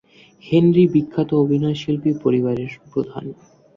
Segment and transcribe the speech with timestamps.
[0.43, 3.25] Henry বিখ্যাত অভিনয়শিল্পী পরিবারের প্রধান।